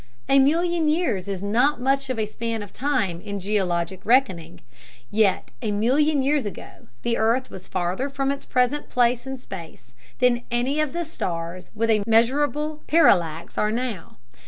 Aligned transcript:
A 0.27 0.39
million 0.39 0.89
years 0.89 1.27
is 1.27 1.43
not 1.43 1.79
much 1.79 2.09
of 2.09 2.17
a 2.17 2.25
span 2.25 2.63
of 2.63 2.73
time 2.73 3.21
in 3.21 3.39
geologic 3.39 4.03
reckoning, 4.03 4.61
yet 5.11 5.51
a 5.61 5.69
million 5.71 6.23
years 6.23 6.43
ago 6.43 6.87
the 7.03 7.17
earth 7.17 7.51
was 7.51 7.67
farther 7.67 8.09
from 8.09 8.31
its 8.31 8.43
present 8.43 8.89
place 8.89 9.27
in 9.27 9.37
space 9.37 9.93
than 10.17 10.41
any 10.49 10.79
of 10.79 10.93
the 10.93 11.05
stars 11.05 11.69
with 11.75 11.91
a 11.91 12.01
measurable 12.07 12.81
parallax 12.87 13.59
are 13.59 13.71
now. 13.71 14.17